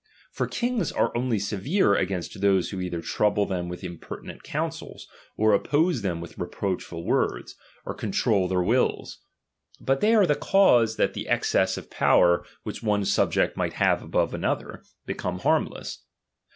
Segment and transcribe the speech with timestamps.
[0.31, 5.07] For" ■.•lings are only severe against those who either j^ct troable them with impertinent counsels,
[5.37, 9.19] or oppose i^ tliem with reproachful words, or control their wills;
[9.79, 14.01] but they are the cause that that excess of power which one subject might have
[14.01, 16.03] above another, becomes harmless.